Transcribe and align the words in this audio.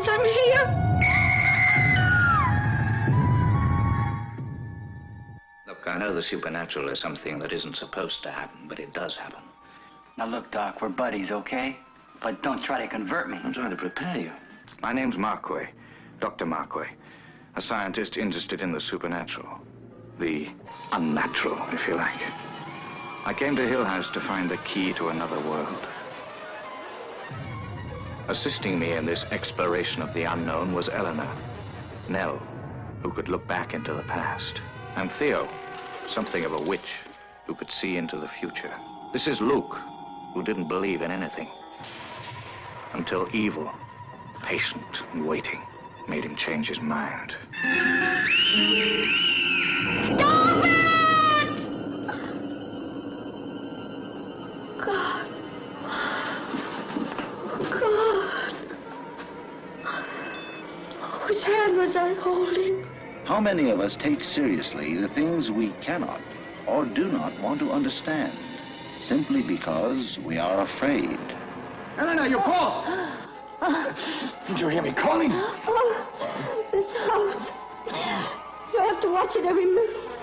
knows 0.00 0.08
I'm 0.08 0.24
here? 0.24 0.66
Look, 5.66 5.86
I 5.86 5.98
know 5.98 6.14
the 6.14 6.22
supernatural 6.22 6.88
is 6.88 6.98
something 6.98 7.38
that 7.38 7.52
isn't 7.52 7.76
supposed 7.76 8.22
to 8.22 8.30
happen, 8.30 8.66
but 8.68 8.78
it 8.78 8.92
does 8.92 9.16
happen. 9.16 9.42
Now 10.16 10.26
look, 10.26 10.50
Doc, 10.50 10.82
we're 10.82 10.88
buddies, 10.88 11.30
okay? 11.30 11.76
But 12.20 12.42
don't 12.42 12.62
try 12.62 12.80
to 12.80 12.88
convert 12.88 13.30
me. 13.30 13.38
I'm 13.42 13.52
trying 13.52 13.70
to 13.70 13.76
prepare 13.76 14.18
you. 14.18 14.32
My 14.82 14.92
name's 14.92 15.16
Markway, 15.16 15.68
Dr. 16.20 16.44
Markway, 16.44 16.88
a 17.56 17.62
scientist 17.62 18.16
interested 18.16 18.60
in 18.60 18.72
the 18.72 18.80
supernatural. 18.80 19.58
The 20.18 20.48
unnatural, 20.92 21.58
if 21.72 21.86
you 21.86 21.94
like. 21.94 22.20
I 23.24 23.34
came 23.34 23.56
to 23.56 23.66
Hill 23.66 23.84
House 23.84 24.10
to 24.10 24.20
find 24.20 24.50
the 24.50 24.58
key 24.58 24.92
to 24.94 25.08
another 25.08 25.38
world. 25.40 25.86
Assisting 28.30 28.78
me 28.78 28.92
in 28.92 29.04
this 29.04 29.26
exploration 29.32 30.02
of 30.02 30.14
the 30.14 30.22
unknown 30.22 30.72
was 30.72 30.88
Eleanor, 30.88 31.32
Nell, 32.08 32.40
who 33.02 33.10
could 33.10 33.28
look 33.28 33.48
back 33.48 33.74
into 33.74 33.92
the 33.92 34.04
past, 34.04 34.60
and 34.94 35.12
Theo, 35.12 35.48
something 36.06 36.44
of 36.44 36.52
a 36.52 36.60
witch 36.60 37.02
who 37.48 37.56
could 37.56 37.72
see 37.72 37.96
into 37.96 38.16
the 38.16 38.28
future. 38.28 38.72
This 39.12 39.26
is 39.26 39.40
Luke, 39.40 39.80
who 40.32 40.44
didn't 40.44 40.68
believe 40.68 41.02
in 41.02 41.10
anything. 41.10 41.50
Until 42.92 43.26
evil, 43.32 43.68
patient 44.44 45.02
and 45.12 45.26
waiting, 45.26 45.64
made 46.06 46.24
him 46.24 46.36
change 46.36 46.68
his 46.68 46.80
mind. 46.80 47.34
How 63.40 63.44
many 63.44 63.70
of 63.70 63.80
us 63.80 63.96
take 63.96 64.22
seriously 64.22 64.96
the 64.96 65.08
things 65.08 65.50
we 65.50 65.70
cannot 65.80 66.20
or 66.66 66.84
do 66.84 67.08
not 67.08 67.40
want 67.40 67.58
to 67.60 67.72
understand 67.72 68.36
simply 68.98 69.40
because 69.40 70.18
we 70.18 70.36
are 70.36 70.60
afraid? 70.60 71.18
Eleanor, 71.96 72.26
you're 72.26 72.42
Paul! 72.42 72.84
Did 74.46 74.60
you 74.60 74.68
hear 74.68 74.82
me 74.82 74.92
calling? 74.92 75.30
Oh, 75.32 76.66
this 76.70 76.92
house. 76.92 77.50
You 78.74 78.80
have 78.80 79.00
to 79.00 79.10
watch 79.10 79.36
it 79.36 79.46
every 79.46 79.64
minute. 79.64 80.16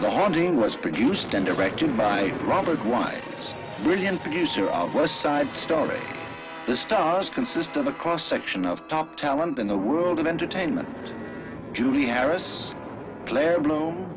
The 0.00 0.10
Haunting 0.10 0.56
was 0.56 0.74
produced 0.74 1.32
and 1.34 1.46
directed 1.46 1.96
by 1.96 2.32
Robert 2.42 2.84
Wise, 2.84 3.54
brilliant 3.84 4.20
producer 4.20 4.68
of 4.70 4.96
West 4.96 5.20
Side 5.20 5.56
Story. 5.56 6.02
The 6.66 6.76
stars 6.76 7.30
consist 7.30 7.76
of 7.76 7.86
a 7.86 7.92
cross 7.92 8.24
section 8.24 8.66
of 8.66 8.88
top 8.88 9.14
talent 9.14 9.60
in 9.60 9.68
the 9.68 9.78
world 9.78 10.18
of 10.18 10.26
entertainment 10.26 11.12
Julie 11.72 12.06
Harris, 12.06 12.74
Claire 13.26 13.60
Bloom, 13.60 14.12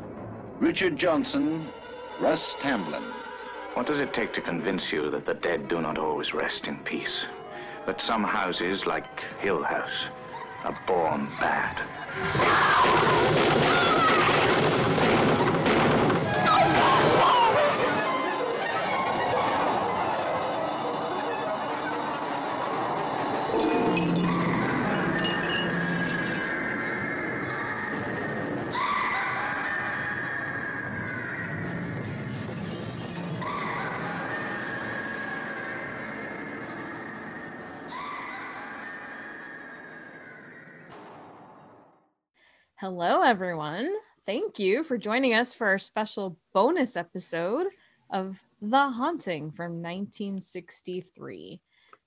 Richard 0.58 0.96
Johnson, 0.96 1.70
Russ 2.18 2.56
Tamblyn. 2.60 3.04
What 3.74 3.86
does 3.86 4.00
it 4.00 4.12
take 4.12 4.32
to 4.32 4.40
convince 4.40 4.92
you 4.92 5.08
that 5.10 5.24
the 5.24 5.34
dead 5.34 5.68
do 5.68 5.80
not 5.80 5.98
always 5.98 6.34
rest 6.34 6.66
in 6.66 6.76
peace? 6.78 7.26
That 7.86 8.00
some 8.00 8.24
houses, 8.24 8.86
like 8.86 9.06
Hill 9.40 9.62
House, 9.62 10.06
are 10.64 10.76
born 10.86 11.28
bad? 11.40 12.63
Hello, 42.84 43.22
everyone. 43.22 43.90
Thank 44.26 44.58
you 44.58 44.84
for 44.84 44.98
joining 44.98 45.32
us 45.32 45.54
for 45.54 45.66
our 45.68 45.78
special 45.78 46.36
bonus 46.52 46.96
episode 46.96 47.68
of 48.10 48.38
The 48.60 48.90
Haunting 48.90 49.52
from 49.52 49.80
1963. 49.80 51.62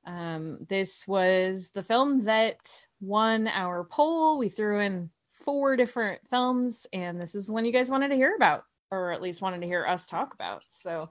Um, 0.06 0.60
this 0.70 1.08
was 1.08 1.72
the 1.74 1.82
film 1.82 2.26
that 2.26 2.86
won 3.02 3.48
our 3.48 3.86
poll. 3.86 4.38
We 4.38 4.50
threw 4.50 4.82
in 4.82 5.10
four 5.44 5.76
different 5.78 6.22
films, 6.30 6.86
and 6.94 7.20
this 7.20 7.34
is 7.34 7.48
the 7.48 7.54
one 7.54 7.66
you 7.66 7.74
guys 7.74 7.90
wanted 7.90 8.10
to 8.10 8.16
hear 8.16 8.36
about, 8.36 8.66
or 8.92 9.12
at 9.12 9.22
least 9.24 9.42
wanted 9.42 9.62
to 9.62 9.68
hear 9.68 9.88
us 9.88 10.06
talk 10.06 10.36
about. 10.36 10.62
So 10.84 11.10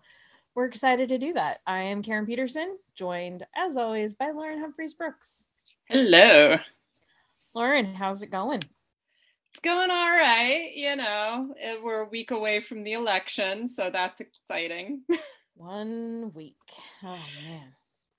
we're 0.54 0.66
excited 0.66 1.08
to 1.08 1.18
do 1.18 1.32
that. 1.32 1.58
I 1.66 1.80
am 1.80 2.04
Karen 2.04 2.24
Peterson, 2.24 2.76
joined 2.94 3.44
as 3.56 3.76
always 3.76 4.14
by 4.14 4.30
Lauren 4.30 4.60
Humphries 4.60 4.94
Brooks. 4.94 5.42
Hello. 5.86 6.56
Lauren, 7.52 7.94
how's 7.94 8.22
it 8.22 8.30
going? 8.30 8.62
It's 9.56 9.62
going 9.64 9.90
all 9.90 10.10
right. 10.10 10.70
You 10.74 10.96
know, 10.96 11.54
eh, 11.58 11.76
we're 11.82 12.02
a 12.02 12.08
week 12.10 12.30
away 12.30 12.62
from 12.68 12.84
the 12.84 12.92
election, 12.92 13.70
so 13.70 13.88
that's 13.90 14.20
exciting. 14.20 15.00
One 15.56 16.30
week. 16.34 16.56
Oh 17.02 17.16
man. 17.42 17.72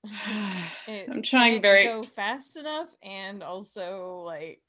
It 0.88 1.08
I'm 1.08 1.22
trying 1.22 1.62
very- 1.62 1.84
go 1.84 2.02
fast 2.16 2.56
enough 2.56 2.88
and 3.04 3.44
also 3.44 4.24
like 4.26 4.62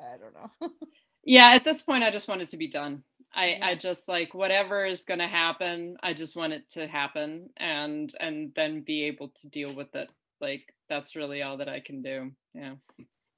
I 0.00 0.16
don't 0.16 0.32
know. 0.34 0.70
yeah, 1.24 1.50
at 1.54 1.64
this 1.64 1.82
point, 1.82 2.04
I 2.04 2.10
just 2.10 2.26
want 2.28 2.40
it 2.40 2.50
to 2.52 2.56
be 2.56 2.70
done. 2.70 3.02
I, 3.34 3.48
Yeah. 3.48 3.66
I 3.66 3.74
just 3.74 4.00
like 4.08 4.32
whatever 4.32 4.86
is 4.86 5.02
going 5.04 5.20
to 5.20 5.28
happen. 5.28 5.98
I 6.02 6.14
just 6.14 6.36
want 6.36 6.54
it 6.54 6.62
to 6.72 6.86
happen 6.88 7.50
and 7.58 8.10
and 8.18 8.50
then 8.56 8.80
be 8.80 9.04
able 9.04 9.28
to 9.42 9.48
deal 9.48 9.74
with 9.74 9.94
it. 9.94 10.08
Like 10.40 10.62
that's 10.88 11.14
really 11.16 11.42
all 11.42 11.58
that 11.58 11.68
I 11.68 11.80
can 11.80 12.00
do. 12.00 12.30
Yeah. 12.54 12.76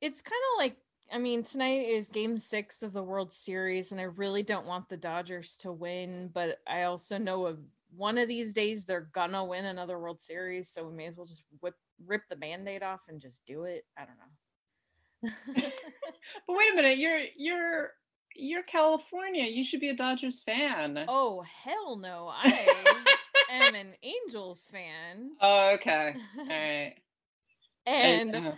it's 0.01 0.21
kind 0.23 0.43
of 0.55 0.59
like 0.59 0.77
I 1.11 1.19
mean, 1.19 1.43
tonight 1.43 1.89
is 1.89 2.09
game 2.09 2.39
six 2.39 2.83
of 2.83 2.93
the 2.93 3.03
World 3.03 3.33
Series, 3.33 3.93
and 3.93 4.01
I 4.01 4.05
really 4.05 4.43
don't 4.43 4.67
want 4.67 4.89
the 4.89 4.97
Dodgers 4.97 5.57
to 5.61 5.73
win, 5.73 6.31
but 6.35 6.59
I 6.67 6.83
also 6.83 7.17
know 7.19 7.47
of 7.47 7.59
one 7.97 8.19
of 8.19 8.29
these 8.29 8.53
days 8.53 8.85
they're 8.85 9.09
gonna 9.13 9.45
win 9.45 9.65
another 9.65 9.99
World 9.99 10.21
Series, 10.21 10.69
so 10.73 10.87
we 10.87 10.95
may 10.95 11.07
as 11.07 11.17
well 11.17 11.27
just 11.27 11.43
whip 11.61 11.75
rip 12.07 12.23
the 12.29 12.37
band-aid 12.37 12.83
off 12.83 13.01
and 13.09 13.21
just 13.21 13.41
do 13.47 13.65
it. 13.65 13.85
I 13.97 14.03
don't 14.05 14.19
know. 14.19 15.63
But 16.47 16.57
wait 16.57 16.73
a 16.73 16.77
minute, 16.77 16.99
you're 16.99 17.21
you're 17.37 17.91
you're 18.37 18.63
California. 18.65 19.45
You 19.45 19.65
should 19.65 19.81
be 19.81 19.89
a 19.89 19.97
Dodgers 19.97 20.43
fan. 20.45 21.05
oh 21.09 21.43
hell 21.65 21.97
no. 21.97 22.29
I 22.31 22.67
am 23.51 23.75
an 23.75 23.95
Angels 24.03 24.63
fan. 24.71 25.31
Oh, 25.41 25.71
okay. 25.77 26.15
All 26.39 26.47
right. 26.47 26.95
And 27.87 28.37
uh, 28.37 28.53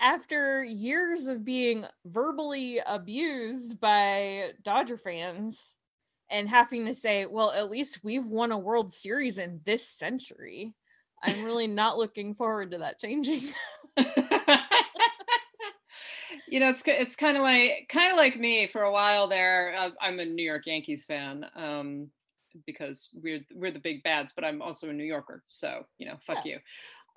after 0.00 0.62
years 0.64 1.26
of 1.26 1.44
being 1.44 1.84
verbally 2.04 2.80
abused 2.84 3.80
by 3.80 4.50
Dodger 4.62 4.98
fans 4.98 5.58
and 6.30 6.48
having 6.48 6.86
to 6.86 6.94
say, 6.94 7.26
well, 7.26 7.50
at 7.52 7.70
least 7.70 8.00
we've 8.02 8.26
won 8.26 8.52
a 8.52 8.58
World 8.58 8.92
Series 8.92 9.38
in 9.38 9.60
this 9.64 9.86
century, 9.88 10.74
I'm 11.22 11.42
really 11.44 11.66
not 11.66 11.98
looking 11.98 12.34
forward 12.34 12.70
to 12.72 12.78
that 12.78 12.98
changing. 12.98 13.52
you 16.48 16.60
know, 16.60 16.70
it's 16.70 16.82
it's 16.86 17.16
kind 17.16 17.36
of 17.36 17.42
like 17.42 17.88
kind 17.90 18.10
of 18.12 18.16
like 18.16 18.38
me 18.38 18.68
for 18.72 18.82
a 18.82 18.92
while 18.92 19.28
there. 19.28 19.74
Uh, 19.76 19.90
I'm 20.00 20.18
a 20.20 20.24
New 20.24 20.44
York 20.44 20.66
Yankees 20.66 21.04
fan 21.06 21.46
um, 21.56 22.08
because 22.66 23.08
we're 23.14 23.40
we're 23.54 23.72
the 23.72 23.78
big 23.78 24.02
bads, 24.02 24.32
but 24.34 24.44
I'm 24.44 24.62
also 24.62 24.88
a 24.88 24.92
New 24.92 25.04
Yorker, 25.04 25.42
so 25.48 25.84
you 25.98 26.06
know, 26.06 26.16
fuck 26.26 26.44
Yeah. 26.44 26.56
you. 26.56 26.58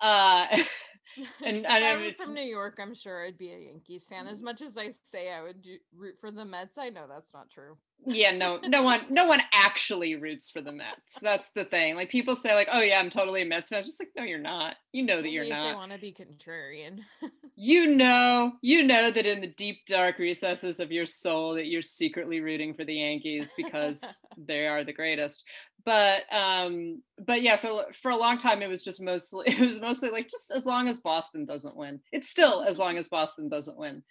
Uh, 0.00 0.46
And- 1.44 1.66
I 1.66 1.78
I'm- 1.80 2.00
were 2.00 2.12
from 2.24 2.34
New 2.34 2.42
York, 2.42 2.78
I'm 2.80 2.94
sure 2.94 3.24
I'd 3.26 3.38
be 3.38 3.52
a 3.52 3.58
Yankees 3.58 4.02
fan. 4.08 4.24
Mm-hmm. 4.26 4.34
As 4.34 4.40
much 4.42 4.62
as 4.62 4.76
I 4.76 4.94
say 5.12 5.30
I 5.32 5.42
would 5.42 5.62
do, 5.62 5.76
root 5.96 6.14
for 6.20 6.30
the 6.30 6.44
Mets, 6.44 6.76
I 6.78 6.88
know 6.90 7.06
that's 7.08 7.32
not 7.32 7.50
true. 7.50 7.76
Yeah, 8.06 8.30
no, 8.30 8.58
no 8.62 8.82
one, 8.82 9.02
no 9.10 9.26
one 9.26 9.40
actually 9.52 10.14
roots 10.14 10.50
for 10.50 10.60
the 10.60 10.72
Mets. 10.72 11.00
That's 11.20 11.48
the 11.54 11.64
thing. 11.64 11.94
Like 11.96 12.10
people 12.10 12.36
say, 12.36 12.54
like, 12.54 12.68
oh 12.72 12.80
yeah, 12.80 12.98
I'm 12.98 13.10
totally 13.10 13.42
a 13.42 13.44
Mets 13.44 13.68
fan. 13.68 13.84
Just 13.84 14.00
like, 14.00 14.10
no, 14.16 14.24
you're 14.24 14.38
not. 14.38 14.76
You 14.92 15.04
know 15.04 15.20
that 15.20 15.30
you're 15.30 15.44
if 15.44 15.50
not. 15.50 15.68
They 15.68 15.74
want 15.74 15.92
to 15.92 15.98
be 15.98 16.14
contrarian. 16.14 17.00
you 17.60 17.92
know 17.96 18.52
you 18.62 18.84
know 18.84 19.10
that 19.10 19.26
in 19.26 19.40
the 19.40 19.52
deep 19.58 19.80
dark 19.88 20.20
recesses 20.20 20.78
of 20.78 20.92
your 20.92 21.06
soul 21.06 21.54
that 21.54 21.66
you're 21.66 21.82
secretly 21.82 22.38
rooting 22.38 22.72
for 22.72 22.84
the 22.84 22.94
yankees 22.94 23.48
because 23.56 23.98
they 24.38 24.64
are 24.68 24.84
the 24.84 24.92
greatest 24.92 25.42
but 25.84 26.22
um 26.32 27.02
but 27.26 27.42
yeah 27.42 27.60
for 27.60 27.86
for 28.00 28.12
a 28.12 28.16
long 28.16 28.38
time 28.38 28.62
it 28.62 28.68
was 28.68 28.84
just 28.84 29.00
mostly 29.00 29.44
it 29.48 29.58
was 29.58 29.80
mostly 29.80 30.08
like 30.08 30.30
just 30.30 30.44
as 30.54 30.64
long 30.64 30.86
as 30.86 30.98
boston 30.98 31.44
doesn't 31.44 31.76
win 31.76 31.98
it's 32.12 32.28
still 32.28 32.62
as 32.62 32.76
long 32.76 32.96
as 32.96 33.08
boston 33.08 33.48
doesn't 33.48 33.76
win 33.76 34.04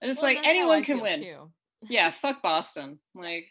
and 0.00 0.10
it's 0.10 0.20
Well, 0.22 0.32
like 0.32 0.44
anyone 0.44 0.84
can 0.84 1.00
win 1.00 1.20
too. 1.22 1.50
Yeah 1.88 2.12
fuck 2.22 2.42
boston 2.42 2.98
like 3.14 3.46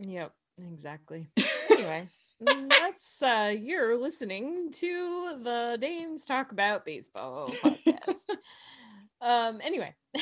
Yep, 0.00 0.32
exactly. 0.72 1.26
Anyway, 1.70 2.08
That's 2.40 3.20
uh 3.22 3.52
you're 3.58 3.96
listening 3.98 4.70
to 4.74 5.38
the 5.42 5.76
Dames 5.80 6.24
Talk 6.24 6.52
About 6.52 6.84
Baseball 6.84 7.52
podcast. 7.64 8.20
um 9.20 9.60
anyway. 9.60 9.92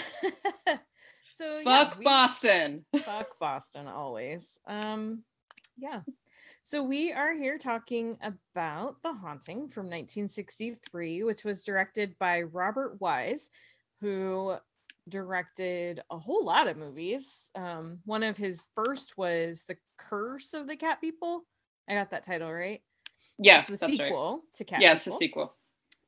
so 1.37 1.59
yeah, 1.59 1.63
Fuck 1.89 1.99
we- 1.99 2.05
Boston. 2.05 2.85
fuck 3.05 3.39
Boston 3.39 3.87
always. 3.87 4.47
Um 4.67 5.25
yeah. 5.77 6.01
So 6.63 6.83
we 6.83 7.13
are 7.13 7.35
here 7.35 7.59
talking 7.59 8.17
about 8.23 8.97
The 9.03 9.13
Haunting 9.13 9.69
from 9.69 9.85
1963, 9.87 11.23
which 11.23 11.45
was 11.45 11.63
directed 11.65 12.19
by 12.19 12.43
Robert 12.43 12.99
Wise, 12.99 13.51
who 14.01 14.57
directed 15.09 16.03
a 16.11 16.19
whole 16.19 16.45
lot 16.45 16.69
of 16.69 16.77
movies. 16.77 17.27
Um, 17.55 18.01
one 18.05 18.23
of 18.23 18.37
his 18.37 18.63
first 18.75 19.17
was 19.17 19.65
The 19.69 19.77
Curse 19.99 20.55
of 20.55 20.67
the 20.67 20.77
Cat 20.77 21.01
People. 21.01 21.45
I 21.89 21.95
got 21.95 22.11
that 22.11 22.25
title 22.25 22.53
right. 22.53 22.83
Yes, 23.39 23.69
it's 23.69 23.69
the 23.69 23.79
that's 23.81 23.99
right. 23.99 24.09
sequel 24.09 24.45
to 24.55 24.65
Cat 24.65 24.87
People. 24.87 24.93
Yes, 24.93 25.05
People 25.05 25.19
the 25.19 25.27
sequel. 25.27 25.57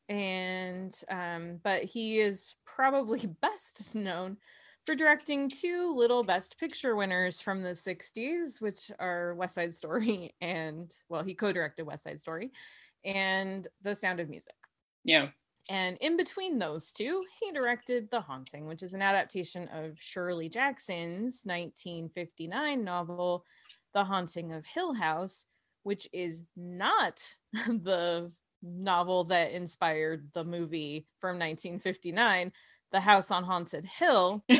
and 0.08 0.98
um, 1.10 1.60
but 1.62 1.84
he 1.84 2.20
is 2.20 2.56
probably 2.64 3.26
best 3.42 3.94
known 3.94 4.38
for 4.86 4.94
directing 4.94 5.50
two 5.50 5.94
little 5.94 6.24
best 6.24 6.58
picture 6.58 6.96
winners 6.96 7.40
from 7.40 7.62
the 7.62 7.74
60s 7.76 8.60
which 8.60 8.90
are 8.98 9.34
west 9.34 9.54
side 9.54 9.74
story 9.74 10.34
and 10.40 10.94
well 11.08 11.22
he 11.22 11.34
co-directed 11.34 11.84
west 11.84 12.04
side 12.04 12.20
story 12.20 12.52
and 13.04 13.68
the 13.82 13.94
sound 13.94 14.20
of 14.20 14.28
music 14.28 14.54
Yeah. 15.04 15.30
And 15.68 15.96
in 16.00 16.16
between 16.16 16.58
those 16.58 16.90
two 16.92 17.24
he 17.40 17.52
directed 17.52 18.10
the 18.10 18.20
haunting 18.20 18.66
which 18.66 18.82
is 18.82 18.94
an 18.94 19.02
adaptation 19.02 19.68
of 19.72 19.92
shirley 19.98 20.48
jackson's 20.48 21.40
1959 21.44 22.82
novel 22.84 23.44
the 23.94 24.04
haunting 24.04 24.52
of 24.52 24.64
hill 24.66 24.92
house 24.94 25.44
which 25.82 26.08
is 26.12 26.38
not 26.56 27.20
the 27.52 28.30
novel 28.62 29.24
that 29.24 29.52
inspired 29.52 30.28
the 30.34 30.44
movie 30.44 31.06
from 31.20 31.38
1959 31.38 32.52
the 32.92 33.00
house 33.00 33.30
on 33.30 33.44
haunted 33.44 33.84
hill 33.84 34.42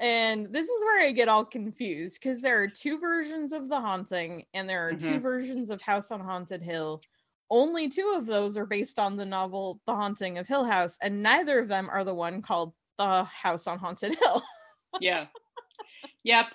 and 0.00 0.52
this 0.52 0.68
is 0.68 0.84
where 0.84 1.04
i 1.06 1.10
get 1.10 1.28
all 1.28 1.44
confused 1.44 2.18
because 2.22 2.40
there 2.40 2.60
are 2.62 2.68
two 2.68 2.98
versions 2.98 3.52
of 3.52 3.68
the 3.68 3.80
haunting 3.80 4.44
and 4.54 4.68
there 4.68 4.86
are 4.88 4.94
two 4.94 5.18
Mhm. 5.18 5.22
versions 5.22 5.70
of 5.70 5.80
house 5.80 6.10
on 6.10 6.20
haunted 6.20 6.62
hill 6.62 7.00
only 7.50 7.88
two 7.88 8.14
of 8.16 8.26
those 8.26 8.56
are 8.56 8.66
based 8.66 8.98
on 8.98 9.16
the 9.16 9.24
novel 9.24 9.80
the 9.86 9.94
haunting 9.94 10.38
of 10.38 10.46
hill 10.46 10.64
house 10.64 10.96
and 11.02 11.22
neither 11.22 11.58
of 11.58 11.68
them 11.68 11.88
are 11.90 12.04
the 12.04 12.14
one 12.14 12.42
called 12.42 12.72
the 12.98 13.24
house 13.24 13.66
on 13.66 13.78
haunted 13.78 14.14
hill 14.18 14.42
yeah. 15.00 15.26
Yep. 16.24 16.46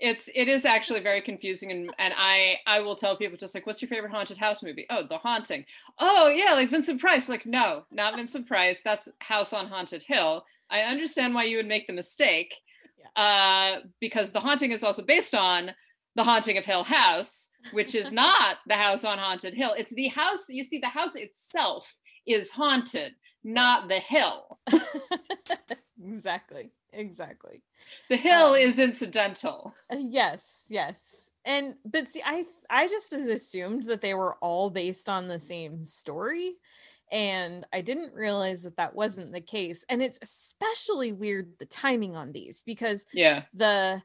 It's 0.00 0.28
it 0.34 0.48
is 0.48 0.64
actually 0.64 1.00
very 1.00 1.22
confusing 1.22 1.70
and 1.70 1.90
and 1.98 2.12
I 2.16 2.56
I 2.66 2.80
will 2.80 2.96
tell 2.96 3.16
people 3.16 3.38
just 3.38 3.54
like 3.54 3.66
what's 3.66 3.80
your 3.80 3.88
favorite 3.88 4.10
haunted 4.10 4.36
house 4.38 4.62
movie? 4.62 4.86
Oh, 4.90 5.04
The 5.08 5.18
Haunting. 5.18 5.64
Oh, 5.98 6.28
yeah, 6.28 6.52
like 6.54 6.68
Vincent 6.70 7.00
Price. 7.00 7.28
Like 7.28 7.46
no, 7.46 7.84
not 7.92 8.16
Vincent 8.16 8.48
Price. 8.48 8.78
That's 8.84 9.08
House 9.20 9.52
on 9.52 9.68
Haunted 9.68 10.02
Hill. 10.06 10.44
I 10.70 10.80
understand 10.80 11.34
why 11.34 11.44
you 11.44 11.58
would 11.58 11.68
make 11.68 11.86
the 11.86 11.92
mistake. 11.92 12.52
Uh 13.16 13.76
because 14.00 14.32
The 14.32 14.40
Haunting 14.40 14.72
is 14.72 14.82
also 14.82 15.02
based 15.02 15.34
on 15.34 15.70
The 16.16 16.24
Haunting 16.24 16.58
of 16.58 16.64
Hill 16.64 16.82
House, 16.82 17.43
which 17.72 17.94
is 17.94 18.12
not 18.12 18.58
the 18.66 18.74
house 18.74 19.04
on 19.04 19.18
Haunted 19.18 19.54
Hill. 19.54 19.74
It's 19.76 19.92
the 19.92 20.08
house, 20.08 20.38
you 20.48 20.64
see 20.64 20.78
the 20.78 20.88
house 20.88 21.12
itself 21.14 21.84
is 22.26 22.50
haunted, 22.50 23.12
not 23.42 23.88
the 23.88 23.98
hill. 24.00 24.58
exactly 26.04 26.70
exactly 26.92 27.62
The 28.08 28.16
hill 28.16 28.54
Um, 28.54 28.56
is 28.56 28.78
incidental. 28.78 29.74
Uh, 29.92 29.96
yes 30.00 30.40
yes 30.68 30.96
and 31.44 31.74
but 31.84 32.08
see 32.08 32.22
i 32.24 32.44
i 32.70 32.86
just 32.88 33.12
assumed 33.12 33.84
that 33.84 34.00
they 34.00 34.14
were 34.14 34.34
all 34.36 34.70
based 34.70 35.08
on 35.08 35.28
the 35.28 35.40
same 35.40 35.84
story 35.84 36.52
and 37.12 37.66
i 37.72 37.80
didn't 37.80 38.14
realize 38.14 38.62
that 38.62 38.76
that 38.76 38.94
wasn't 38.94 39.32
the 39.32 39.40
case 39.40 39.84
and 39.88 40.02
it's 40.02 40.18
especially 40.22 41.12
weird 41.12 41.52
the 41.58 41.66
timing 41.66 42.16
on 42.16 42.32
these 42.32 42.62
because 42.64 43.04
Yeah. 43.12 43.42
the 43.54 44.02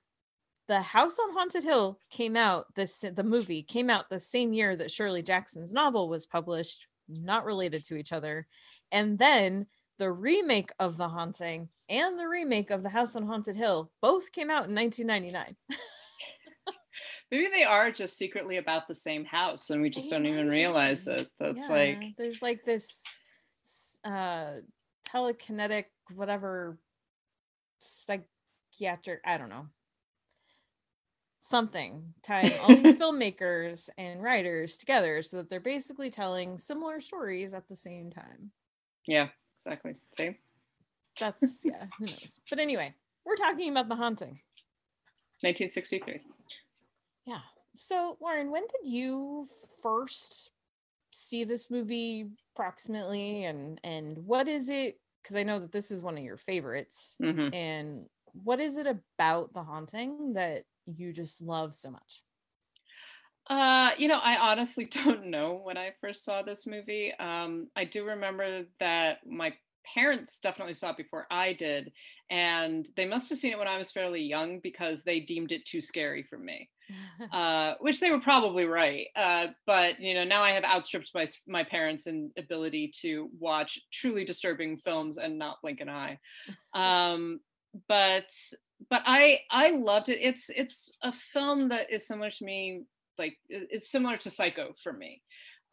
the 0.70 0.82
house 0.82 1.18
on 1.20 1.34
haunted 1.34 1.64
hill 1.64 2.00
came 2.10 2.38
out 2.38 2.74
this 2.76 3.04
the 3.16 3.24
movie 3.24 3.64
came 3.64 3.90
out 3.90 4.10
the 4.10 4.20
same 4.20 4.54
year 4.54 4.78
that 4.78 4.92
shirley 4.92 5.22
jackson's 5.22 5.74
novel 5.74 6.08
was 6.08 6.26
published 6.26 6.88
not 7.10 7.46
related 7.46 7.84
to 7.86 7.96
each 7.96 8.12
other. 8.14 8.48
And 8.92 9.18
then 9.18 9.66
the 9.98 10.12
remake 10.12 10.72
of 10.80 10.98
the 10.98 11.10
haunting 11.10 11.70
and 11.90 12.18
the 12.18 12.28
remake 12.28 12.70
of 12.70 12.84
the 12.84 12.90
house 12.90 13.16
on 13.16 13.26
haunted 13.26 13.56
hill 13.56 13.92
both 14.02 14.32
came 14.32 14.50
out 14.50 14.70
in 14.70 14.76
1999 14.76 15.56
Maybe 17.32 17.48
they 17.54 17.64
are 17.64 17.92
just 17.92 18.18
secretly 18.18 18.58
about 18.58 18.88
the 18.88 18.96
same 18.96 19.24
house 19.26 19.70
and 19.70 19.82
we 19.82 19.90
just 19.92 20.10
don't 20.10 20.26
even 20.26 20.48
realize 20.48 21.06
it. 21.06 21.28
That's 21.40 21.70
like 21.70 22.02
there's 22.18 22.42
like 22.42 22.64
this 22.66 22.88
uh 24.04 24.54
telekinetic 25.08 25.86
whatever 26.16 26.78
psychiatric 28.06 29.20
i 29.26 29.38
don't 29.38 29.50
know 29.50 29.66
something 31.50 32.14
tying 32.24 32.58
all 32.60 32.76
these 32.76 32.96
filmmakers 33.00 33.90
and 33.98 34.22
writers 34.22 34.78
together 34.78 35.22
so 35.22 35.38
that 35.38 35.50
they're 35.50 35.60
basically 35.60 36.10
telling 36.12 36.58
similar 36.60 37.02
stories 37.02 37.54
at 37.54 37.68
the 37.68 37.76
same 37.76 38.12
time 38.12 38.52
yeah, 39.08 39.30
exactly. 39.66 39.96
Same. 40.18 40.36
that's 41.20 41.60
yeah 41.64 41.88
who 41.98 42.06
knows 42.06 42.40
but 42.50 42.60
anyway 42.60 42.94
we're 43.26 43.36
talking 43.36 43.70
about 43.72 43.90
the 43.90 43.96
haunting 43.96 44.40
1963. 45.42 46.22
yeah 47.26 47.40
so 47.76 48.18
lauren 48.22 48.52
when 48.52 48.64
did 48.64 48.90
you 48.90 49.48
first 49.82 50.52
see 51.12 51.44
this 51.44 51.70
movie 51.72 52.28
approximately 52.56 53.46
and 53.46 53.80
and 53.84 54.18
what 54.26 54.48
is 54.48 54.70
it 54.70 55.00
because 55.24 55.36
i 55.36 55.44
know 55.44 55.60
that 55.60 55.72
this 55.72 55.92
is 55.92 56.02
one 56.02 56.18
of 56.18 56.24
your 56.24 56.38
favorites 56.38 57.16
Mhm. 57.22 57.54
and 57.54 58.06
what 58.44 58.60
is 58.60 58.78
it 58.78 58.88
about 58.88 59.54
the 59.54 59.64
haunting 59.64 60.34
that 60.34 60.66
you 60.98 61.14
just 61.14 61.42
love 61.42 61.76
so 61.76 61.92
much 61.92 62.24
Uh, 63.50 63.90
you 63.98 64.08
know, 64.08 64.20
I 64.20 64.38
honestly 64.38 64.86
don't 65.06 65.26
know 65.28 65.60
when 65.64 65.78
I 65.78 65.92
first 66.02 66.24
saw 66.24 66.42
this 66.42 66.66
movie. 66.66 67.14
Um, 67.20 67.68
I 67.76 67.86
do 67.86 68.06
remember 68.06 68.64
that 68.80 69.20
my 69.28 69.54
parents 69.96 70.38
definitely 70.44 70.76
saw 70.76 70.92
it 70.92 70.98
before 70.98 71.26
I 71.32 71.54
did, 71.54 71.92
and 72.30 72.88
they 72.96 73.06
must 73.06 73.30
have 73.30 73.40
seen 73.40 73.52
it 73.54 73.58
when 73.58 73.68
I 73.68 73.78
was 73.78 73.92
fairly 73.92 74.22
young 74.22 74.60
because 74.62 75.04
they 75.04 75.20
deemed 75.20 75.52
it 75.52 75.66
too 75.66 75.82
scary 75.82 76.24
for 76.30 76.38
me. 76.38 76.70
uh, 77.32 77.74
which 77.80 78.00
they 78.00 78.12
were 78.12 78.20
probably 78.22 78.66
right. 78.66 79.08
Uh, 79.16 79.48
but 79.66 80.00
you 80.00 80.14
know, 80.14 80.24
now 80.24 80.44
I 80.44 80.52
have 80.52 80.64
outstripped 80.64 81.12
my 81.14 81.28
my 81.48 81.64
parents 81.64 82.08
in 82.08 82.32
ability 82.38 82.94
to 83.02 83.30
watch 83.40 83.80
truly 83.94 84.26
disturbing 84.26 84.78
films 84.84 85.18
and 85.18 85.38
not 85.40 85.58
blink 85.62 85.82
an 85.82 85.90
eye. 85.90 86.20
Um, 86.74 87.40
but 87.88 88.26
but 88.90 89.02
I 89.06 89.40
I 89.52 89.72
loved 89.72 90.10
it. 90.10 90.20
It's 90.22 90.46
it's 90.50 90.90
a 91.04 91.12
film 91.34 91.70
that 91.70 91.92
is 91.92 92.08
similar 92.08 92.32
to 92.32 92.46
me, 92.46 92.84
like 93.18 93.38
it's 93.50 93.92
similar 93.92 94.18
to 94.18 94.30
Psycho 94.32 94.74
for 94.84 94.94
me, 94.94 95.22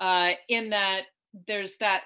uh, 0.00 0.32
in 0.48 0.70
that 0.70 1.02
there's 1.46 1.76
that 1.80 2.02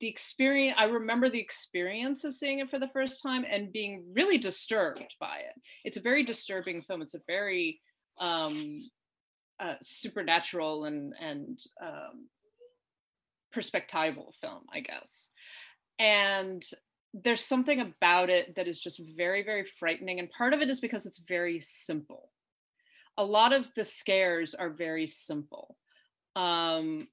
the 0.00 0.08
experience 0.08 0.76
i 0.78 0.84
remember 0.84 1.30
the 1.30 1.40
experience 1.40 2.24
of 2.24 2.34
seeing 2.34 2.58
it 2.58 2.68
for 2.68 2.78
the 2.78 2.90
first 2.92 3.22
time 3.22 3.44
and 3.48 3.72
being 3.72 4.04
really 4.12 4.38
disturbed 4.38 5.14
by 5.20 5.38
it. 5.38 5.54
It's 5.84 5.96
a 5.96 6.00
very 6.02 6.24
disturbing 6.24 6.82
film. 6.82 7.00
It's 7.02 7.14
a 7.14 7.20
very 7.26 7.80
um 8.20 8.82
uh, 9.60 9.74
supernatural 9.82 10.84
and 10.84 11.14
and 11.20 11.58
um 11.82 12.28
perspectival 13.54 14.32
film 14.40 14.64
i 14.72 14.80
guess. 14.80 15.08
And 15.98 16.62
there's 17.22 17.44
something 17.44 17.80
about 17.80 18.28
it 18.28 18.56
that 18.56 18.66
is 18.66 18.80
just 18.80 19.00
very 19.16 19.44
very 19.44 19.64
frightening 19.78 20.18
and 20.18 20.30
part 20.30 20.52
of 20.52 20.60
it 20.60 20.68
is 20.68 20.80
because 20.80 21.06
it's 21.06 21.22
very 21.28 21.64
simple. 21.84 22.30
A 23.16 23.24
lot 23.24 23.52
of 23.52 23.66
the 23.76 23.84
scares 23.84 24.54
are 24.54 24.70
very 24.70 25.06
simple 25.06 25.76
um 26.36 27.06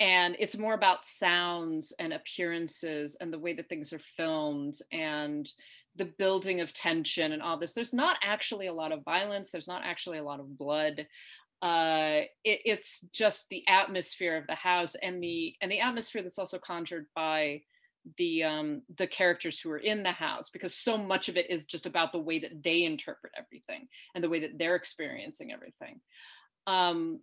and 0.00 0.36
it's 0.38 0.56
more 0.56 0.74
about 0.74 1.04
sounds 1.18 1.92
and 1.98 2.12
appearances 2.12 3.16
and 3.20 3.32
the 3.32 3.38
way 3.38 3.52
that 3.54 3.68
things 3.68 3.92
are 3.92 4.00
filmed 4.16 4.76
and 4.92 5.48
the 5.96 6.04
building 6.04 6.60
of 6.60 6.72
tension 6.72 7.32
and 7.32 7.42
all 7.42 7.58
this. 7.58 7.72
There's 7.72 7.92
not 7.92 8.18
actually 8.22 8.68
a 8.68 8.72
lot 8.72 8.92
of 8.92 9.02
violence 9.04 9.48
there's 9.50 9.66
not 9.66 9.82
actually 9.84 10.18
a 10.18 10.24
lot 10.24 10.38
of 10.38 10.56
blood. 10.56 11.06
Uh 11.60 12.20
it, 12.44 12.60
it's 12.64 12.88
just 13.12 13.40
the 13.50 13.64
atmosphere 13.66 14.36
of 14.36 14.46
the 14.46 14.54
house 14.54 14.94
and 15.02 15.20
the 15.20 15.56
and 15.60 15.72
the 15.72 15.80
atmosphere 15.80 16.22
that's 16.22 16.38
also 16.38 16.60
conjured 16.60 17.06
by 17.16 17.62
the 18.16 18.44
um 18.44 18.82
the 18.98 19.06
characters 19.06 19.58
who 19.58 19.70
are 19.70 19.78
in 19.78 20.02
the 20.02 20.12
house 20.12 20.48
because 20.52 20.74
so 20.74 20.96
much 20.96 21.28
of 21.28 21.36
it 21.36 21.50
is 21.50 21.64
just 21.66 21.86
about 21.86 22.12
the 22.12 22.18
way 22.18 22.38
that 22.38 22.62
they 22.64 22.84
interpret 22.84 23.32
everything 23.36 23.88
and 24.14 24.24
the 24.24 24.28
way 24.28 24.40
that 24.40 24.58
they're 24.58 24.76
experiencing 24.76 25.52
everything 25.52 26.00
um 26.66 27.20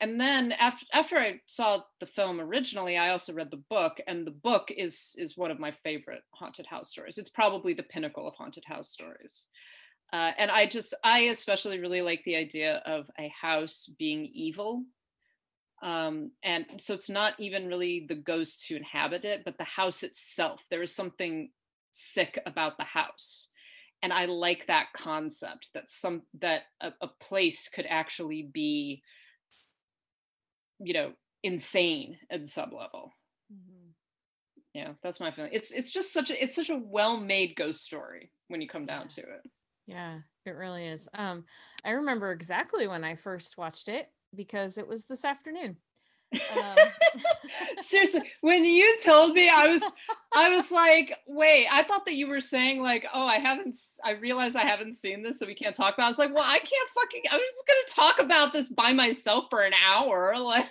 and 0.00 0.20
then 0.20 0.52
after 0.52 0.86
after 0.92 1.16
I 1.18 1.40
saw 1.48 1.80
the 2.00 2.06
film 2.06 2.40
originally, 2.40 2.96
I 2.96 3.10
also 3.10 3.32
read 3.32 3.50
the 3.50 3.62
book, 3.70 3.98
and 4.06 4.26
the 4.26 4.30
book 4.32 4.68
is 4.76 4.96
is 5.16 5.36
one 5.36 5.50
of 5.50 5.58
my 5.58 5.72
favorite 5.82 6.22
haunted 6.34 6.66
house 6.66 6.90
stories. 6.90 7.18
It's 7.18 7.30
probably 7.30 7.74
the 7.74 7.82
pinnacle 7.82 8.28
of 8.28 8.34
haunted 8.36 8.64
house 8.66 8.90
stories. 8.90 9.46
uh, 10.12 10.32
and 10.38 10.50
I 10.50 10.66
just 10.68 10.94
I 11.04 11.20
especially 11.34 11.78
really 11.80 12.02
like 12.02 12.22
the 12.24 12.36
idea 12.36 12.82
of 12.86 13.06
a 13.18 13.28
house 13.40 13.88
being 13.98 14.26
evil. 14.26 14.84
Um, 15.82 16.32
and 16.42 16.66
so 16.84 16.94
it's 16.94 17.08
not 17.08 17.34
even 17.38 17.68
really 17.68 18.06
the 18.08 18.16
ghosts 18.16 18.64
who 18.68 18.76
inhabit 18.76 19.24
it, 19.24 19.42
but 19.44 19.58
the 19.58 19.64
house 19.64 20.02
itself. 20.02 20.60
There 20.70 20.82
is 20.82 20.94
something 20.94 21.50
sick 22.14 22.38
about 22.46 22.78
the 22.78 22.84
house. 22.84 23.48
And 24.02 24.12
i 24.12 24.26
like 24.26 24.66
that 24.68 24.86
concept 24.96 25.70
that 25.74 25.84
some 26.00 26.22
that 26.40 26.62
a, 26.80 26.92
a 27.02 27.08
place 27.20 27.68
could 27.74 27.86
actually 27.88 28.48
be 28.52 29.02
you 30.78 30.94
know 30.94 31.12
insane 31.42 32.16
at 32.30 32.48
some 32.48 32.70
level 32.70 33.12
mm-hmm. 33.52 33.88
yeah 34.72 34.92
that's 35.02 35.18
my 35.18 35.32
feeling. 35.32 35.50
It's 35.52 35.72
it's 35.72 35.90
just 35.90 36.12
such 36.12 36.30
a 36.30 36.40
it's 36.40 36.54
such 36.54 36.70
a 36.70 36.80
well-made 36.80 37.56
ghost 37.56 37.80
story 37.84 38.30
when 38.46 38.60
you 38.60 38.68
come 38.68 38.86
down 38.86 39.08
to 39.08 39.20
it. 39.20 39.50
Yeah 39.88 40.18
it 40.46 40.50
really 40.50 40.86
is. 40.86 41.08
Um 41.14 41.44
i 41.84 41.90
remember 41.90 42.30
exactly 42.30 42.86
when 42.86 43.02
i 43.02 43.16
first 43.16 43.58
watched 43.58 43.88
it 43.88 44.08
because 44.34 44.78
it 44.78 44.86
was 44.86 45.04
this 45.04 45.24
afternoon 45.24 45.76
um, 46.32 46.76
Seriously, 47.90 48.22
when 48.42 48.64
you 48.64 48.98
told 49.02 49.34
me, 49.34 49.48
I 49.48 49.68
was, 49.68 49.82
I 50.34 50.56
was 50.56 50.64
like, 50.70 51.16
wait, 51.26 51.66
I 51.70 51.84
thought 51.84 52.04
that 52.06 52.14
you 52.14 52.26
were 52.26 52.40
saying 52.40 52.82
like, 52.82 53.04
oh, 53.12 53.26
I 53.26 53.38
haven't, 53.38 53.76
I 54.04 54.12
realized 54.12 54.56
I 54.56 54.64
haven't 54.64 54.96
seen 54.96 55.22
this, 55.22 55.38
so 55.38 55.46
we 55.46 55.54
can't 55.54 55.74
talk 55.74 55.94
about. 55.94 56.04
It. 56.04 56.06
I 56.06 56.08
was 56.08 56.18
like, 56.18 56.34
well, 56.34 56.44
I 56.44 56.58
can't 56.58 56.90
fucking. 56.94 57.22
I 57.30 57.36
was 57.36 57.44
just 57.54 57.66
gonna 57.66 58.08
talk 58.08 58.24
about 58.24 58.52
this 58.52 58.68
by 58.68 58.92
myself 58.92 59.44
for 59.50 59.62
an 59.62 59.72
hour, 59.86 60.36
like. 60.38 60.66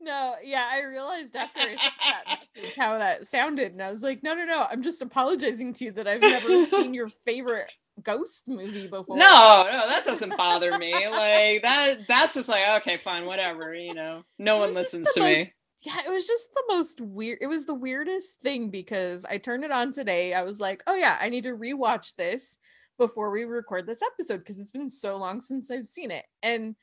no, 0.00 0.34
yeah, 0.42 0.68
I 0.70 0.82
realized 0.82 1.34
after 1.34 1.60
I 1.60 1.76
that 1.76 2.74
how 2.76 2.98
that 2.98 3.26
sounded, 3.26 3.72
and 3.72 3.82
I 3.82 3.90
was 3.90 4.02
like, 4.02 4.22
no, 4.22 4.34
no, 4.34 4.44
no, 4.44 4.66
I'm 4.70 4.82
just 4.82 5.02
apologizing 5.02 5.74
to 5.74 5.86
you 5.86 5.92
that 5.92 6.06
I've 6.06 6.20
never 6.20 6.66
seen 6.66 6.94
your 6.94 7.10
favorite 7.24 7.70
ghost 8.02 8.42
movie 8.46 8.86
before. 8.86 9.16
No, 9.16 9.64
no, 9.70 9.88
that 9.88 10.04
doesn't 10.04 10.36
bother 10.36 10.78
me. 10.78 10.92
Like 11.08 11.62
that 11.62 11.98
that's 12.08 12.34
just 12.34 12.48
like 12.48 12.82
okay, 12.82 13.00
fine, 13.02 13.26
whatever, 13.26 13.74
you 13.74 13.94
know. 13.94 14.22
No 14.38 14.58
one 14.58 14.74
listens 14.74 15.08
to 15.14 15.20
most, 15.20 15.38
me. 15.38 15.52
Yeah, 15.82 15.98
it 16.06 16.10
was 16.10 16.26
just 16.26 16.44
the 16.54 16.74
most 16.74 17.00
weird. 17.00 17.38
It 17.40 17.46
was 17.46 17.66
the 17.66 17.74
weirdest 17.74 18.28
thing 18.42 18.70
because 18.70 19.24
I 19.24 19.38
turned 19.38 19.64
it 19.64 19.70
on 19.70 19.92
today. 19.92 20.34
I 20.34 20.42
was 20.42 20.60
like, 20.60 20.82
"Oh 20.86 20.94
yeah, 20.94 21.18
I 21.20 21.28
need 21.28 21.44
to 21.44 21.56
rewatch 21.56 22.14
this 22.16 22.56
before 22.98 23.30
we 23.30 23.44
record 23.44 23.86
this 23.86 24.02
episode 24.02 24.38
because 24.38 24.58
it's 24.58 24.72
been 24.72 24.90
so 24.90 25.16
long 25.16 25.40
since 25.40 25.70
I've 25.70 25.88
seen 25.88 26.10
it." 26.10 26.24
And 26.42 26.76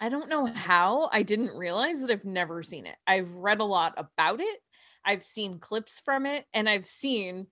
I 0.00 0.08
don't 0.08 0.28
know 0.28 0.46
how 0.46 1.08
I 1.12 1.22
didn't 1.22 1.56
realize 1.56 2.00
that 2.00 2.10
I've 2.10 2.24
never 2.24 2.62
seen 2.62 2.86
it. 2.86 2.96
I've 3.06 3.32
read 3.34 3.60
a 3.60 3.64
lot 3.64 3.94
about 3.96 4.40
it. 4.40 4.60
I've 5.04 5.22
seen 5.22 5.58
clips 5.58 6.02
from 6.04 6.26
it 6.26 6.44
and 6.52 6.68
I've 6.68 6.86
seen 6.86 7.46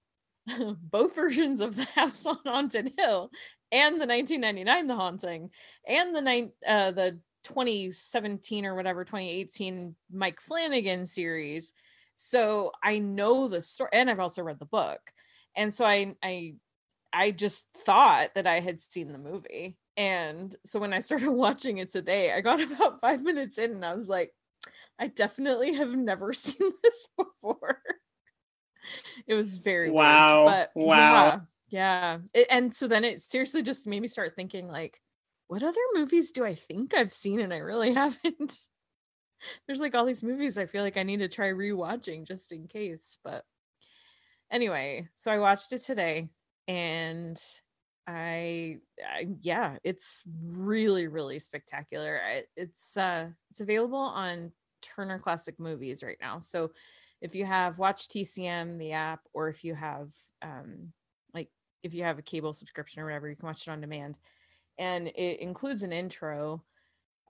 both 0.83 1.15
versions 1.15 1.61
of 1.61 1.77
the 1.77 1.85
house 1.85 2.25
on 2.27 2.39
haunted 2.45 2.93
hill 2.99 3.31
and 3.73 4.01
the 4.01 4.07
1999 4.07 4.87
the 4.87 4.95
haunting 4.95 5.51
and 5.87 6.15
the 6.15 6.51
uh 6.67 6.91
the 6.91 7.19
2017 7.45 8.65
or 8.65 8.75
whatever 8.75 9.05
2018 9.05 9.95
mike 10.13 10.41
flanagan 10.41 11.07
series. 11.07 11.73
So 12.17 12.73
i 12.83 12.99
know 12.99 13.49
the 13.49 13.63
story 13.63 13.91
and 13.93 14.11
i've 14.11 14.21
also 14.21 14.43
read 14.43 14.59
the 14.59 14.65
book. 14.65 15.01
And 15.57 15.73
so 15.73 15.85
i 15.85 16.15
i 16.23 16.55
i 17.13 17.31
just 17.31 17.65
thought 17.85 18.31
that 18.35 18.47
i 18.47 18.61
had 18.61 18.81
seen 18.83 19.13
the 19.13 19.19
movie. 19.19 19.77
And 19.97 20.57
so 20.65 20.79
when 20.79 20.93
i 20.93 21.01
started 21.01 21.31
watching 21.45 21.79
it 21.79 21.93
today 21.93 22.33
i 22.33 22.41
got 22.41 22.61
about 22.73 23.01
five 23.01 23.23
minutes 23.23 23.59
in 23.59 23.73
and 23.73 23.85
i 23.85 23.95
was 23.95 24.09
like 24.09 24.33
i 24.99 25.07
definitely 25.09 25.75
have 25.75 25.91
never 25.91 26.33
seen 26.33 26.73
this 26.83 27.09
before 27.17 27.79
it 29.27 29.35
was 29.35 29.59
very 29.59 29.91
wow. 29.91 30.45
Weird, 30.45 30.69
but 30.75 30.81
wow. 30.81 31.43
Yeah. 31.69 32.19
yeah. 32.19 32.19
It, 32.35 32.47
and 32.51 32.75
so 32.75 32.89
then 32.89 33.05
it 33.05 33.23
seriously 33.23 33.63
just 33.63 33.87
made 33.87 34.01
me 34.01 34.09
start 34.09 34.35
thinking 34.35 34.69
like, 34.69 35.01
what 35.49 35.63
other 35.63 35.81
movies 35.95 36.33
do 36.33 36.45
I 36.45 36.55
think 36.55 36.95
I've 36.95 37.13
seen 37.13 37.41
and 37.41 37.53
I 37.53 37.59
really 37.59 37.95
haven't? 37.95 38.59
There's 39.67 39.81
like 39.81 39.95
all 39.95 40.07
these 40.07 40.23
movies 40.23 40.57
I 40.57 40.67
feel 40.67 40.83
like 40.83 40.97
I 40.97 41.03
need 41.03 41.19
to 41.19 41.29
try 41.29 41.49
rewatching 41.49 42.27
just 42.27 42.53
in 42.53 42.67
case. 42.67 43.19
But 43.23 43.45
anyway, 44.51 45.09
so 45.17 45.31
I 45.31 45.39
watched 45.39 45.73
it 45.73 45.85
today 45.85 46.31
and 46.67 47.41
I, 48.07 48.79
I 49.03 49.29
yeah, 49.41 49.77
it's 49.83 50.23
really 50.27 51.09
really 51.09 51.39
spectacular. 51.39 52.21
I, 52.23 52.43
it's 52.57 52.97
uh 52.97 53.29
it's 53.51 53.61
available 53.61 53.99
on 53.99 54.53
Turner 54.83 55.19
Classic 55.19 55.59
Movies 55.59 56.03
right 56.03 56.19
now. 56.21 56.41
So 56.41 56.71
if 57.25 57.35
you 57.35 57.47
have 57.47 57.79
watch 57.79 58.09
TCM 58.09 58.79
the 58.79 58.93
app 58.93 59.21
or 59.33 59.49
if 59.49 59.65
you 59.65 59.75
have 59.75 60.11
um 60.43 60.93
like 61.33 61.49
if 61.83 61.95
you 61.95 62.05
have 62.05 62.19
a 62.19 62.23
cable 62.23 62.53
subscription 62.53 63.01
or 63.01 63.07
whatever 63.07 63.29
you 63.29 63.35
can 63.35 63.47
watch 63.47 63.67
it 63.67 63.71
on 63.71 63.81
demand. 63.81 64.19
And 64.79 65.09
it 65.09 65.41
includes 65.41 65.83
an 65.83 65.93
intro 65.93 66.63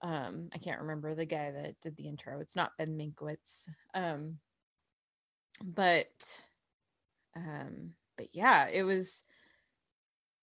um 0.03 0.49
I 0.53 0.59
can't 0.59 0.81
remember 0.81 1.15
the 1.15 1.25
guy 1.25 1.53
that 1.53 1.81
did 1.81 1.97
the 1.97 2.09
intro 2.09 2.41
it's 2.41 2.57
not 2.57 2.73
Ben 2.77 2.99
Mankiewicz 2.99 3.69
um 3.95 4.39
but 5.63 6.11
um 7.37 7.93
but 8.17 8.27
yeah 8.33 8.67
it 8.67 8.83
was 8.83 9.23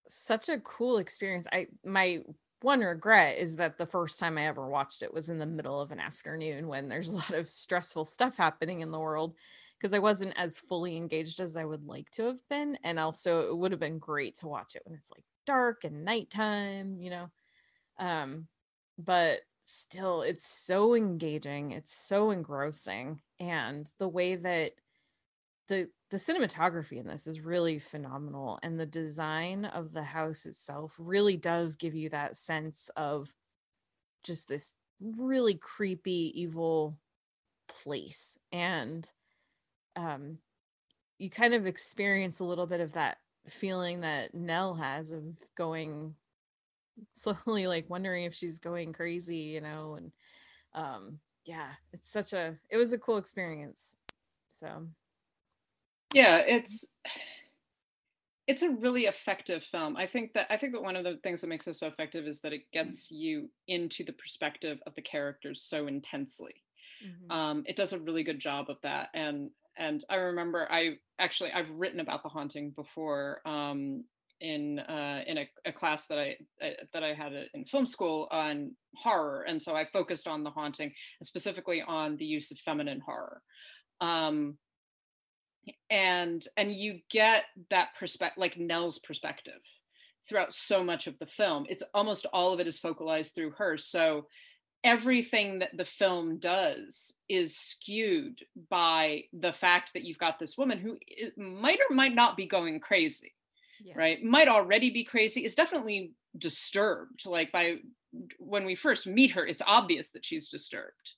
such 0.07 0.49
a 0.49 0.59
cool 0.59 0.97
experience. 0.97 1.47
I 1.51 1.67
my 1.85 2.19
one 2.61 2.81
regret 2.81 3.37
is 3.37 3.55
that 3.55 3.77
the 3.77 3.85
first 3.85 4.19
time 4.19 4.37
I 4.37 4.47
ever 4.47 4.67
watched 4.67 5.01
it 5.01 5.13
was 5.13 5.29
in 5.29 5.39
the 5.39 5.45
middle 5.45 5.81
of 5.81 5.91
an 5.91 5.99
afternoon 5.99 6.67
when 6.67 6.89
there's 6.89 7.09
a 7.11 7.15
lot 7.15 7.31
of 7.31 7.49
stressful 7.49 8.05
stuff 8.05 8.35
happening 8.37 8.81
in 8.81 8.91
the 8.91 8.99
world 8.99 9.35
because 9.79 9.93
I 9.93 9.99
wasn't 9.99 10.33
as 10.37 10.59
fully 10.59 10.95
engaged 10.95 11.39
as 11.39 11.57
I 11.57 11.65
would 11.65 11.85
like 11.85 12.11
to 12.11 12.23
have 12.25 12.49
been. 12.49 12.77
And 12.83 12.99
also, 12.99 13.49
it 13.49 13.57
would 13.57 13.71
have 13.71 13.79
been 13.79 13.97
great 13.99 14.37
to 14.39 14.47
watch 14.47 14.75
it 14.75 14.83
when 14.85 14.95
it's 14.95 15.11
like 15.11 15.23
dark 15.45 15.83
and 15.83 16.05
nighttime, 16.05 16.97
you 17.01 17.09
know. 17.09 17.29
Um, 17.99 18.47
but 18.97 19.39
still, 19.65 20.21
it's 20.21 20.45
so 20.45 20.93
engaging, 20.95 21.71
it's 21.71 21.93
so 22.07 22.31
engrossing, 22.31 23.21
and 23.39 23.87
the 23.99 24.07
way 24.07 24.35
that 24.35 24.73
the 25.67 25.89
the 26.11 26.17
cinematography 26.17 26.99
in 26.99 27.07
this 27.07 27.25
is 27.25 27.39
really 27.39 27.79
phenomenal 27.79 28.59
and 28.63 28.79
the 28.79 28.85
design 28.85 29.65
of 29.65 29.93
the 29.93 30.03
house 30.03 30.45
itself 30.45 30.93
really 30.97 31.37
does 31.37 31.75
give 31.75 31.95
you 31.95 32.09
that 32.09 32.37
sense 32.37 32.89
of 32.95 33.33
just 34.23 34.47
this 34.47 34.73
really 34.99 35.55
creepy 35.55 36.31
evil 36.35 36.97
place 37.83 38.37
and 38.51 39.07
um 39.95 40.37
you 41.17 41.29
kind 41.29 41.53
of 41.53 41.65
experience 41.65 42.39
a 42.39 42.43
little 42.43 42.67
bit 42.67 42.81
of 42.81 42.93
that 42.93 43.17
feeling 43.47 44.01
that 44.01 44.33
Nell 44.33 44.75
has 44.75 45.11
of 45.11 45.23
going 45.55 46.15
slowly 47.15 47.67
like 47.67 47.89
wondering 47.89 48.25
if 48.25 48.33
she's 48.33 48.59
going 48.59 48.93
crazy, 48.93 49.37
you 49.37 49.61
know, 49.61 49.95
and 49.95 50.11
um 50.73 51.19
yeah, 51.45 51.69
it's 51.93 52.11
such 52.11 52.33
a 52.33 52.57
it 52.69 52.77
was 52.77 52.93
a 52.93 52.97
cool 52.97 53.17
experience. 53.17 53.95
So 54.59 54.87
yeah 56.13 56.37
it's 56.37 56.85
it's 58.47 58.61
a 58.61 58.69
really 58.69 59.05
effective 59.05 59.63
film 59.71 59.95
i 59.97 60.07
think 60.07 60.33
that 60.33 60.47
i 60.49 60.57
think 60.57 60.73
that 60.73 60.81
one 60.81 60.95
of 60.95 61.03
the 61.03 61.17
things 61.23 61.41
that 61.41 61.47
makes 61.47 61.67
it 61.67 61.75
so 61.75 61.87
effective 61.87 62.25
is 62.25 62.39
that 62.43 62.53
it 62.53 62.61
gets 62.73 63.09
you 63.09 63.49
into 63.67 64.03
the 64.03 64.13
perspective 64.13 64.77
of 64.87 64.95
the 64.95 65.01
characters 65.01 65.65
so 65.67 65.87
intensely 65.87 66.55
mm-hmm. 67.05 67.31
um, 67.31 67.63
it 67.65 67.75
does 67.77 67.93
a 67.93 67.99
really 67.99 68.23
good 68.23 68.39
job 68.39 68.69
of 68.69 68.77
that 68.83 69.09
and 69.13 69.49
and 69.77 70.03
i 70.09 70.15
remember 70.15 70.67
i 70.71 70.91
actually 71.19 71.51
i've 71.51 71.69
written 71.71 71.99
about 71.99 72.23
the 72.23 72.29
haunting 72.29 72.71
before 72.71 73.41
um, 73.45 74.03
in 74.41 74.79
uh, 74.79 75.21
in 75.27 75.37
a, 75.37 75.49
a, 75.65 75.71
class 75.71 76.05
that 76.09 76.17
I 76.17 76.35
uh, 76.65 76.69
that 76.93 77.03
I 77.03 77.13
had 77.13 77.31
in 77.53 77.63
film 77.65 77.85
school 77.85 78.27
on 78.31 78.71
horror, 78.95 79.43
and 79.43 79.61
so 79.61 79.75
I 79.75 79.85
focused 79.93 80.27
on 80.27 80.43
the 80.43 80.49
haunting, 80.49 80.91
specifically 81.23 81.81
on 81.87 82.17
the 82.17 82.25
use 82.25 82.51
of 82.51 82.57
feminine 82.65 82.99
horror. 82.99 83.41
Um, 84.01 84.57
and 85.89 86.47
and 86.57 86.73
you 86.73 86.99
get 87.11 87.43
that 87.69 87.89
perspective 87.99 88.39
like 88.39 88.57
nell's 88.57 88.99
perspective 88.99 89.61
throughout 90.27 90.53
so 90.53 90.83
much 90.83 91.07
of 91.07 91.17
the 91.19 91.27
film. 91.37 91.65
It's 91.67 91.83
almost 91.93 92.25
all 92.31 92.53
of 92.53 92.59
it 92.59 92.67
is 92.67 92.79
focalized 92.79 93.35
through 93.35 93.51
her. 93.51 93.77
So 93.77 94.27
everything 94.83 95.59
that 95.59 95.75
the 95.75 95.85
film 95.99 96.39
does 96.39 97.11
is 97.27 97.53
skewed 97.55 98.39
by 98.69 99.23
the 99.33 99.53
fact 99.59 99.91
that 99.93 100.03
you've 100.03 100.17
got 100.17 100.39
this 100.39 100.57
woman 100.57 100.79
who 100.79 100.97
might 101.37 101.79
or 101.79 101.95
might 101.95 102.15
not 102.15 102.37
be 102.37 102.47
going 102.47 102.79
crazy 102.79 103.33
yeah. 103.83 103.93
right? 103.95 104.23
Might 104.23 104.47
already 104.47 104.91
be 104.91 105.03
crazy. 105.03 105.45
Is 105.45 105.55
definitely 105.55 106.13
disturbed. 106.37 107.23
Like 107.25 107.51
by 107.51 107.77
when 108.39 108.65
we 108.65 108.75
first 108.75 109.07
meet 109.07 109.31
her 109.31 109.45
it's 109.45 109.61
obvious 109.65 110.09
that 110.09 110.25
she's 110.25 110.49
disturbed. 110.49 111.11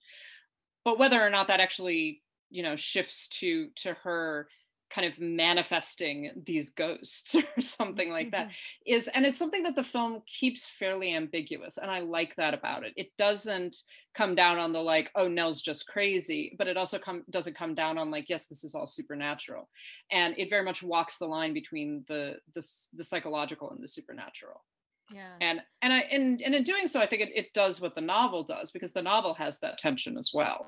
But 0.86 1.00
whether 1.00 1.22
or 1.22 1.30
not 1.30 1.48
that 1.48 1.60
actually 1.60 2.22
you 2.54 2.64
know 2.64 2.76
shifts 2.78 3.28
to 3.40 3.68
to 3.76 3.94
her 4.04 4.48
kind 4.94 5.12
of 5.12 5.20
manifesting 5.20 6.30
these 6.46 6.70
ghosts 6.78 7.36
or 7.36 7.62
something 7.62 8.12
like 8.12 8.30
that 8.32 8.48
mm-hmm. 8.48 8.96
is 8.96 9.10
and 9.14 9.26
it's 9.26 9.40
something 9.40 9.64
that 9.64 9.76
the 9.76 9.84
film 9.84 10.22
keeps 10.40 10.68
fairly 10.78 11.16
ambiguous 11.16 11.78
and 11.82 11.90
i 11.90 12.00
like 12.00 12.36
that 12.36 12.54
about 12.54 12.84
it. 12.84 12.94
It 12.96 13.12
doesn't 13.18 13.76
come 14.16 14.36
down 14.36 14.60
on 14.60 14.72
the 14.72 14.80
like 14.80 15.10
oh 15.16 15.28
nell's 15.28 15.62
just 15.62 15.88
crazy 15.88 16.56
but 16.58 16.68
it 16.68 16.78
also 16.78 17.00
come 17.00 17.24
doesn't 17.32 17.58
come 17.58 17.74
down 17.74 17.98
on 17.98 18.12
like 18.12 18.30
yes 18.30 18.46
this 18.50 18.64
is 18.64 18.76
all 18.76 18.86
supernatural 18.86 19.68
and 20.12 20.36
it 20.38 20.50
very 20.50 20.64
much 20.64 20.84
walks 20.84 21.18
the 21.18 21.26
line 21.26 21.54
between 21.54 22.06
the 22.08 22.36
the, 22.54 22.64
the 22.96 23.04
psychological 23.04 23.72
and 23.72 23.84
the 23.84 23.88
supernatural. 23.88 24.64
Yeah. 25.12 25.34
And 25.42 25.60
and 25.82 25.92
i 25.92 26.00
and, 26.12 26.42
and 26.42 26.54
in 26.54 26.64
doing 26.64 26.88
so 26.88 27.00
i 27.00 27.08
think 27.08 27.24
it, 27.24 27.30
it 27.34 27.54
does 27.54 27.82
what 27.82 27.96
the 27.96 28.02
novel 28.02 28.44
does 28.44 28.72
because 28.72 28.94
the 28.94 29.02
novel 29.02 29.34
has 29.34 29.58
that 29.60 29.80
tension 29.80 30.18
as 30.18 30.32
well 30.34 30.66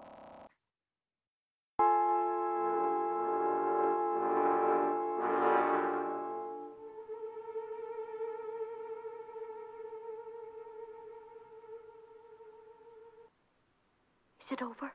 Is 14.46 14.52
it 14.52 14.62
over? 14.62 14.94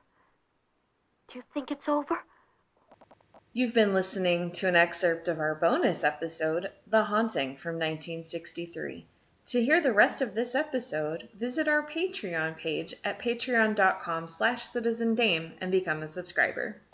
Do 1.27 1.37
you 1.37 1.43
think 1.53 1.71
it's 1.71 1.89
over? 1.89 2.23
You've 3.51 3.73
been 3.73 3.93
listening 3.93 4.51
to 4.53 4.69
an 4.69 4.77
excerpt 4.77 5.27
of 5.27 5.41
our 5.41 5.55
bonus 5.55 6.05
episode, 6.05 6.71
The 6.87 7.03
Haunting 7.03 7.57
from 7.57 7.75
1963. 7.75 9.05
To 9.47 9.61
hear 9.61 9.81
the 9.81 9.91
rest 9.91 10.21
of 10.21 10.35
this 10.35 10.55
episode, 10.55 11.27
visit 11.33 11.67
our 11.67 11.85
Patreon 11.85 12.55
page 12.55 12.93
at 13.03 13.19
patreon.com 13.19 14.29
slash 14.29 14.69
citizendame 14.69 15.51
and 15.59 15.69
become 15.69 16.01
a 16.01 16.07
subscriber. 16.07 16.81